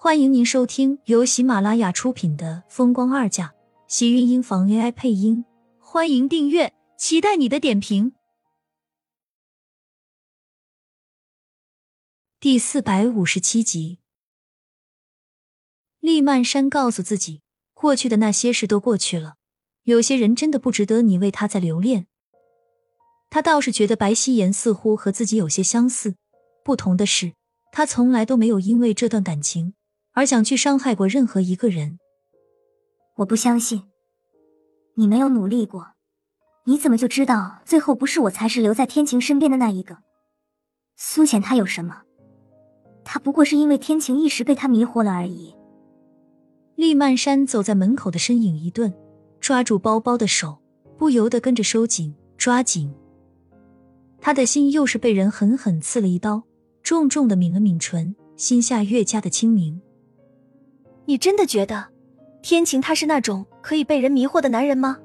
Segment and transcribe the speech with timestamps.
[0.00, 3.48] 欢迎您收听由喜马拉雅出品的《风光二嫁》，
[3.88, 5.44] 喜运音房 AI 配音。
[5.80, 8.12] 欢迎订阅，期待你的点评。
[12.38, 13.98] 第四百五十七集，
[15.98, 17.42] 厉曼山告诉自己，
[17.74, 19.34] 过去的那些事都过去了，
[19.82, 22.06] 有些人真的不值得你为他在留恋。
[23.30, 26.14] 他倒是觉得白希言似乎和自己有些相似，
[26.62, 27.34] 不同的是，
[27.72, 29.74] 他从来都没有因为这段感情。
[30.18, 32.00] 而想去伤害过任何一个人，
[33.18, 33.84] 我不相信。
[34.96, 35.92] 你没有努力过，
[36.64, 39.98] 你怎么就知道最后不是我才是留在天晴身边的那一个？
[40.96, 42.02] 苏浅她有什么？
[43.04, 45.54] 她不过是因为天晴一时被他迷惑了而已。
[46.74, 48.92] 厉曼山走在门口的身影一顿，
[49.38, 50.58] 抓住包包的手
[50.96, 52.92] 不由得跟着收紧，抓紧。
[54.20, 56.42] 他的心又是被人狠狠刺了一刀，
[56.82, 59.80] 重重的抿了抿唇，心下越加的清明。
[61.08, 61.86] 你真的觉得
[62.42, 64.98] 天晴他是那种可以被人迷惑的男人吗？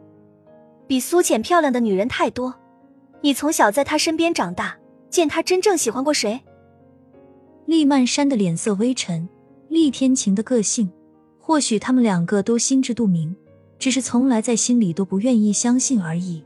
[0.85, 2.53] 比苏浅漂亮的女人太多，
[3.21, 4.77] 你从小在他身边长大，
[5.09, 6.41] 见他真正喜欢过谁？
[7.67, 9.29] 厉曼山的脸色微沉，
[9.69, 10.91] 厉天晴的个性，
[11.39, 13.33] 或许他们两个都心知肚明，
[13.79, 16.43] 只是从来在心里都不愿意相信而已。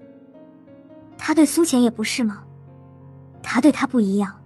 [1.17, 2.43] 他对苏浅也不是吗？
[3.41, 4.39] 他对他不一样。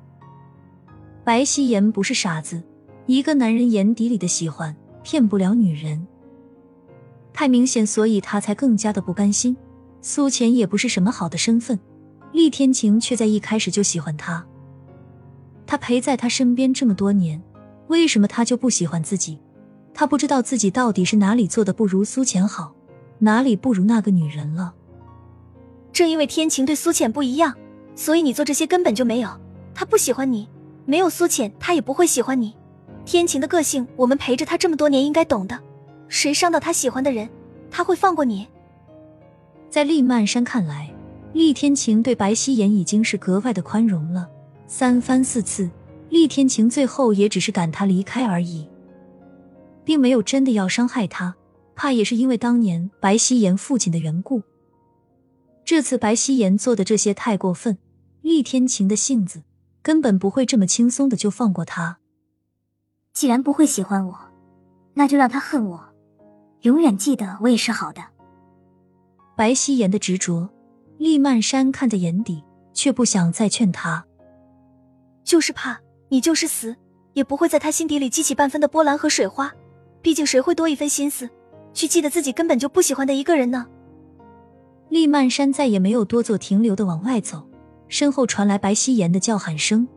[1.25, 2.63] 白希言不是傻子，
[3.07, 4.73] 一个男人眼底里的喜欢。
[5.03, 6.07] 骗不了女人，
[7.33, 9.55] 太明显，所以他才更加的不甘心。
[10.01, 11.79] 苏浅也不是什么好的身份，
[12.31, 14.45] 厉天晴却在一开始就喜欢他。
[15.67, 17.41] 他陪在他身边这么多年，
[17.87, 19.39] 为什么他就不喜欢自己？
[19.93, 22.73] 他不知道自己到底是哪里做的不如苏浅好，
[23.19, 24.73] 哪里不如那个女人了。
[25.93, 27.53] 正因为天晴对苏浅不一样，
[27.95, 29.29] 所以你做这些根本就没有。
[29.73, 30.47] 他不喜欢你，
[30.85, 32.55] 没有苏浅，他也不会喜欢你。
[33.11, 35.59] 天晴的个性，我们陪着他这么多年，应该懂的。
[36.07, 37.29] 谁伤到他喜欢的人，
[37.69, 38.47] 他会放过你？
[39.69, 40.89] 在厉曼山看来，
[41.33, 44.29] 厉天晴对白希言已经是格外的宽容了。
[44.65, 45.69] 三番四次，
[46.07, 48.65] 厉天晴最后也只是赶他离开而已，
[49.83, 51.35] 并没有真的要伤害他。
[51.75, 54.41] 怕也是因为当年白希言父亲的缘故。
[55.65, 57.77] 这次白希言做的这些太过分，
[58.21, 59.43] 厉天晴的性子
[59.81, 61.97] 根本不会这么轻松的就放过他。
[63.13, 64.17] 既然不会喜欢我，
[64.93, 65.83] 那就让他恨我，
[66.61, 68.01] 永远记得我也是好的。
[69.35, 70.49] 白希言的执着，
[70.97, 74.05] 厉曼山看在眼底，却不想再劝他。
[75.23, 75.79] 就是怕
[76.09, 76.75] 你就是死，
[77.13, 79.51] 也不会在他心底里激起半分的波澜和水花。
[80.01, 81.29] 毕竟谁会多一分心思
[81.73, 83.67] 去记得自己根本就不喜欢的一个人呢？
[84.89, 87.47] 厉曼山再也没有多做停留的往外走，
[87.87, 89.87] 身后传来白希言的叫喊声：“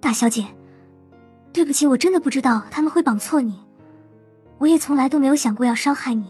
[0.00, 0.46] 大小姐。”
[1.54, 3.60] 对不起，我真的不知道他们会绑错你，
[4.58, 6.26] 我也从来都没有想过要伤害你。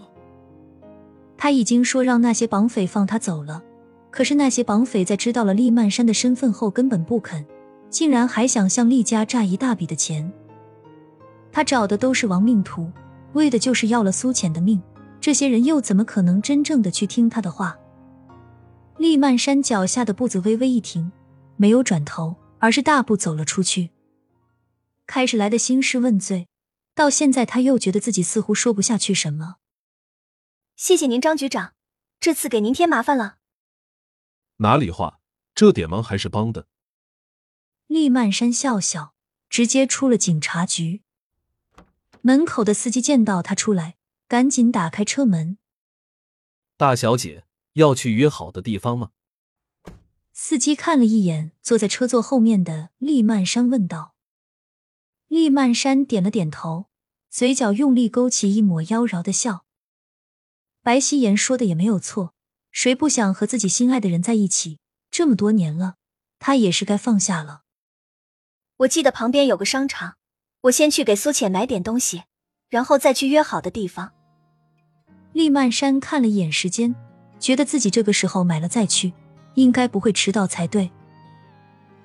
[1.38, 3.62] 他已经说让那些绑匪放他走了，
[4.10, 7.42] 可是那些绑匪在知道了厉曼山的身份后根本不肯，
[7.88, 10.30] 竟然还想向厉家诈一大笔的钱。
[11.50, 12.92] 他找的都是亡命徒，
[13.32, 14.78] 为的就是要了苏浅的命。
[15.22, 17.74] 这些人又怎么可能真正的去听他的话？
[18.98, 21.10] 厉曼山脚下的步子微微一停，
[21.56, 23.88] 没有转头，而是大步走了出去。
[25.06, 26.48] 开始来的兴师问罪，
[26.94, 29.56] 到现在他又觉得自己似乎说不下去什么。
[30.76, 31.74] 谢谢您，张局长，
[32.18, 33.36] 这次给您添麻烦了。
[34.56, 35.20] 哪里话，
[35.54, 36.66] 这点忙还是帮的。
[37.86, 39.14] 厉曼山笑笑，
[39.48, 41.02] 直接出了警察局。
[42.22, 45.58] 门口的司机见到他出来，赶紧打开车门。
[46.76, 47.44] 大小姐
[47.74, 49.10] 要去约好的地方吗？
[50.32, 54.13] 司机看了一眼坐在车座后面的厉曼山，问道。
[55.34, 56.86] 厉曼山点了点头，
[57.28, 59.64] 嘴角用力勾起一抹妖娆的笑。
[60.80, 62.34] 白希言说的也没有错，
[62.70, 64.78] 谁不想和自己心爱的人在一起？
[65.10, 65.96] 这么多年了，
[66.38, 67.62] 他也是该放下了。
[68.76, 70.14] 我记得旁边有个商场，
[70.60, 72.22] 我先去给苏浅买点东西，
[72.68, 74.12] 然后再去约好的地方。
[75.32, 76.94] 厉曼山看了一眼时间，
[77.40, 79.12] 觉得自己这个时候买了再去，
[79.54, 80.92] 应该不会迟到才对。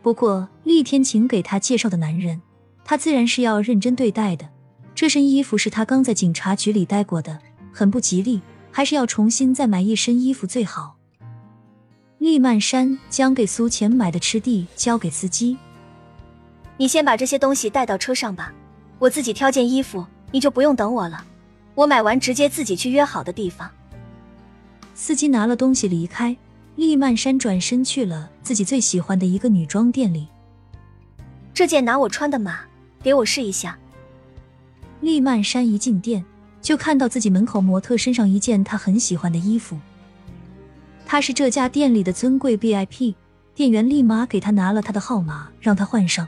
[0.02, 2.42] 不过，厉天晴给他介绍的男人。
[2.89, 4.50] 他自然是要认真对待的。
[4.95, 7.38] 这身衣服是他刚在警察局里待过的，
[7.71, 8.41] 很不吉利，
[8.71, 10.95] 还是要重新再买一身衣服最好。
[12.18, 15.56] 厉曼山将给苏浅买的吃地交给司机
[16.77, 18.51] ：“你先把这些东西带到车上吧，
[18.97, 21.24] 我自己挑件衣服，你就不用等我了。
[21.75, 23.69] 我买完直接自己去约好的地方。”
[24.95, 26.36] 司机拿了东西离开，
[26.75, 30.27] 厉曼山转身去了自己最喜欢的一个女装店里。
[31.53, 32.62] 这件拿我穿的码。
[33.01, 33.78] 给我试一下。
[35.01, 36.24] 厉曼山一进店，
[36.62, 39.78] 就看到自己门口模特身上一件他很喜欢的衣服。
[41.06, 43.16] 他是这家店里的尊贵 VIP，
[43.56, 46.28] 店员立马给他拿了他的号码，让他换上。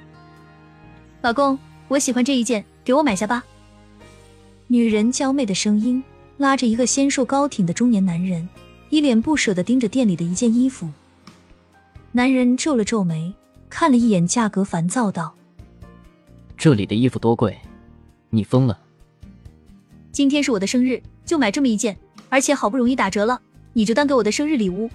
[1.21, 3.43] 老公，我喜欢这一件，给我买下吧。
[4.67, 6.01] 女人娇媚的声音
[6.37, 8.47] 拉着一个纤瘦高挺的中年男人，
[8.89, 10.89] 一脸不舍的盯着店里的一件衣服。
[12.13, 13.33] 男人皱了皱眉，
[13.69, 15.35] 看了一眼价格，烦躁道
[16.61, 17.57] ：“这里的衣服多贵，
[18.29, 18.77] 你疯了？
[20.11, 21.97] 今天是我的生日，就买这么一件，
[22.29, 23.41] 而且好不容易打折了，
[23.73, 24.87] 你就当给我的生日礼物。”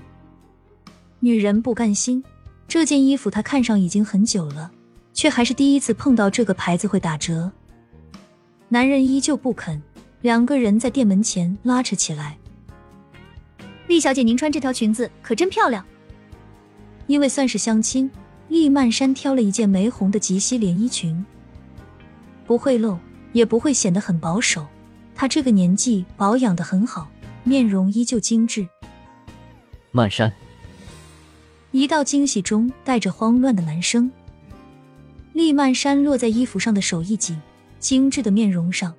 [1.19, 2.23] 女人不甘心，
[2.69, 4.71] 这件衣服她看上已经很久了，
[5.13, 7.51] 却还是第一次碰到这个牌子会打折。
[8.69, 9.83] 男人依旧不肯，
[10.21, 12.39] 两个人在店门前拉扯起来。
[13.89, 15.85] 厉小姐，您穿这条裙子可真漂亮。
[17.09, 18.09] 因为算是相亲，
[18.51, 21.27] 厉曼山挑了一件玫红的及膝连衣裙，
[22.47, 22.99] 不会露，
[23.33, 24.67] 也不会显得很保守。
[25.15, 27.09] 她这个年纪保养的很好，
[27.45, 28.67] 面容依旧精致。
[29.91, 30.33] 曼山，
[31.71, 34.11] 一道惊喜中带着慌乱的男声。
[35.33, 37.41] 厉曼山落在衣服上的手一紧。
[37.79, 38.93] 精致的面容上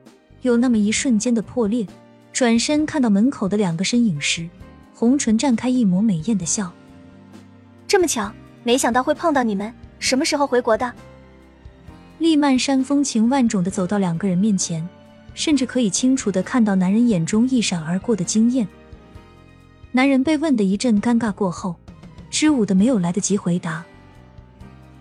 [0.43, 1.85] 有那么一瞬间的破裂，
[2.31, 4.47] 转身看到门口的两个身影时，
[4.93, 6.71] 红唇绽开一抹美艳的笑。
[7.87, 8.31] 这么巧，
[8.63, 9.73] 没想到会碰到你们。
[9.99, 10.93] 什么时候回国的？
[12.19, 14.87] 厉曼山风情万种的走到两个人面前，
[15.33, 18.67] 甚至可以清楚的看到男人眼中一闪而过的惊艳。
[19.91, 21.75] 男人被问的一阵尴尬过后，
[22.29, 23.83] 支吾的没有来得及回答。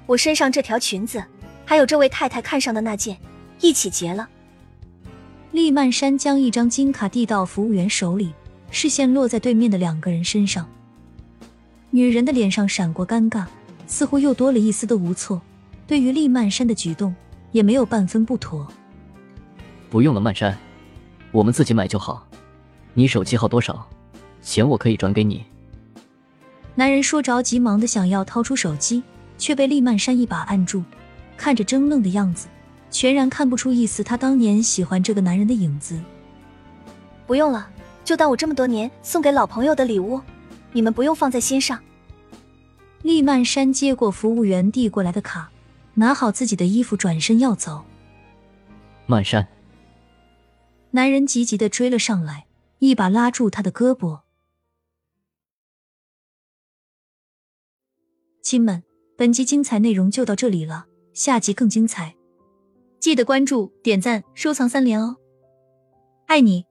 [0.06, 1.24] 我身上这条裙子，
[1.64, 3.16] 还有这位太太看上的那件。
[3.60, 4.28] 一起结了。
[5.52, 8.34] 厉曼山将一张金卡递到服务员手里，
[8.70, 10.68] 视线落在对面的两个人身上。
[11.90, 13.46] 女人的脸上闪过尴尬，
[13.86, 15.40] 似乎又多了一丝的无措。
[15.86, 17.14] 对于厉曼山的举动，
[17.52, 18.66] 也没有半分不妥。
[19.88, 20.56] 不用了，曼山，
[21.30, 22.26] 我们自己买就好。
[22.94, 23.86] 你手机号多少？
[24.42, 25.44] 钱我可以转给你。
[26.74, 29.02] 男人说着急忙的想要掏出手机，
[29.38, 30.82] 却被厉曼山一把按住，
[31.36, 32.48] 看着怔愣的样子。
[32.90, 36.00] 全然看不出一丝他当年喜欢这个男人的影子。
[37.26, 37.68] 不用了，
[38.04, 40.20] 就当我这么多年送给老朋友的礼物，
[40.72, 41.78] 你们不用放在心上。
[43.02, 45.50] 厉曼山接过服务员递过来的卡，
[45.96, 47.84] 拿好自己的衣服，转身要走。
[49.06, 49.48] 曼山，
[50.90, 52.46] 男人急急的追了上来，
[52.78, 54.20] 一把拉住他的胳膊。
[58.42, 58.84] 亲们，
[59.16, 62.14] 本集精彩内容就到这里了，下集更精彩。
[63.00, 65.16] 记得关注、点赞、收藏三连哦，
[66.26, 66.66] 爱你！